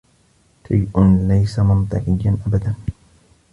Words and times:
شيء 0.67 0.91
ليس 1.27 1.59
منطقيا 1.59 2.37
أبدا. 2.45 2.73